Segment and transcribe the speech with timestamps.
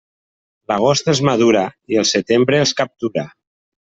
[0.71, 1.61] L'agost els madura
[1.95, 3.27] i el setembre els captura.